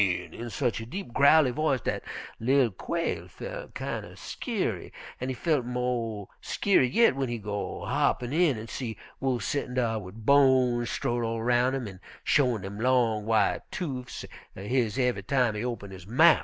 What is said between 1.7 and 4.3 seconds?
dat li'l Quail felt kind er